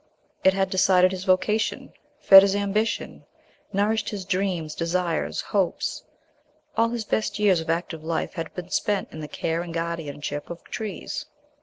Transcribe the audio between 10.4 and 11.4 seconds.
of trees.